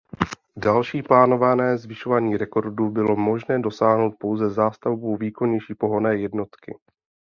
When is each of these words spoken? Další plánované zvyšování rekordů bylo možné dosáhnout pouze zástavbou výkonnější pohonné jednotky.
Další 0.57 1.03
plánované 1.03 1.77
zvyšování 1.77 2.37
rekordů 2.37 2.89
bylo 2.89 3.15
možné 3.15 3.59
dosáhnout 3.59 4.15
pouze 4.19 4.49
zástavbou 4.49 5.17
výkonnější 5.17 5.75
pohonné 5.75 6.15
jednotky. 6.17 6.77